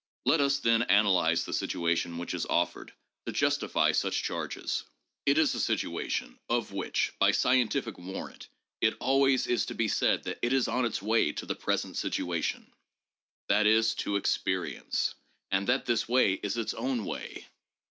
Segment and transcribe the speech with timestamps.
[0.25, 2.91] Let us, then, analyze the situation which is offered
[3.27, 4.83] to justify such charges.
[5.27, 8.47] It is a situation of which, by scientific warrant,
[8.81, 11.97] it alivays is to be said that it is on its way to the present
[11.97, 12.73] situation,
[13.47, 15.13] that is, to 'experience,'
[15.51, 17.45] and that this way is its own way.